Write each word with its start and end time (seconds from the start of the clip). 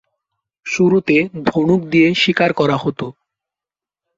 শুরুতে 0.65 1.15
ধনুক 1.45 1.81
দিয়ে 1.85 2.09
শিকার 2.13 2.51
করা 2.53 2.77
হতো। 2.77 3.05